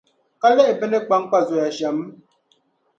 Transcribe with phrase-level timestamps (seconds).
[0.41, 1.97] Ka lihi bɛ ni kpankpa zoya shɛm?